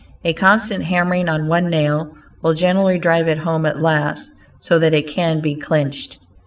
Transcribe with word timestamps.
A 0.23 0.33
constant 0.33 0.83
hammering 0.83 1.29
on 1.29 1.47
one 1.47 1.69
nail 1.69 2.15
will 2.41 2.55
generally 2.55 2.97
drive 2.97 3.27
it 3.27 3.37
home 3.37 3.67
at 3.67 3.79
last, 3.79 4.31
so 4.59 4.79
that 4.79 4.95
it 4.95 5.05
can 5.09 5.41
be 5.41 5.53
clinched. 5.53 6.17